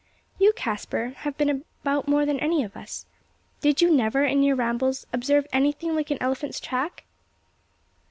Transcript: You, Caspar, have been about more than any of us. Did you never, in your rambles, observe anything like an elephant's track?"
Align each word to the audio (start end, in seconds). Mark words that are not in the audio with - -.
You, 0.39 0.51
Caspar, 0.55 1.09
have 1.17 1.37
been 1.37 1.47
about 1.83 2.07
more 2.07 2.25
than 2.25 2.39
any 2.39 2.63
of 2.63 2.75
us. 2.75 3.05
Did 3.61 3.83
you 3.83 3.91
never, 3.91 4.23
in 4.25 4.41
your 4.41 4.55
rambles, 4.55 5.05
observe 5.13 5.45
anything 5.53 5.93
like 5.95 6.09
an 6.09 6.17
elephant's 6.19 6.59
track?" 6.59 7.03